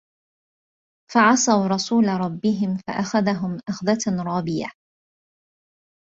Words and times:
فَعَصَوا 1.13 1.67
رَسولَ 1.67 2.07
رَبِّهِم 2.07 2.77
فَأَخَذَهُم 2.87 3.59
أَخذَةً 3.69 4.23
رابِيَةً 4.25 4.71